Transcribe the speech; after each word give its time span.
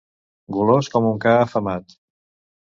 Golós 0.55 0.89
com 0.95 1.09
un 1.09 1.19
ca 1.27 1.35
afamat. 1.43 1.95